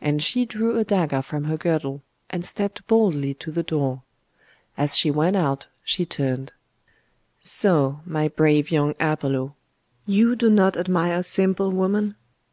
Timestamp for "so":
7.38-8.00